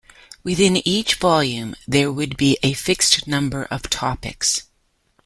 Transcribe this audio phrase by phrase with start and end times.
[0.43, 4.63] Within each volume there would be a fixed number of topics.